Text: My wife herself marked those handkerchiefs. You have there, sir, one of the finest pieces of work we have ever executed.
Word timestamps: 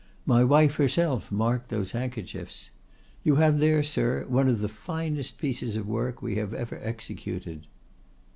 My 0.25 0.43
wife 0.43 0.77
herself 0.77 1.31
marked 1.31 1.69
those 1.69 1.91
handkerchiefs. 1.91 2.71
You 3.21 3.35
have 3.35 3.59
there, 3.59 3.83
sir, 3.83 4.25
one 4.27 4.47
of 4.47 4.59
the 4.59 4.67
finest 4.67 5.37
pieces 5.37 5.75
of 5.75 5.87
work 5.87 6.23
we 6.23 6.37
have 6.37 6.55
ever 6.55 6.79
executed. 6.81 7.67